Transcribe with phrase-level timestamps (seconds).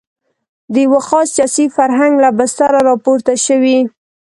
[0.73, 3.77] د یوه خاص سیاسي فرهنګ له بستره راپورته شوې.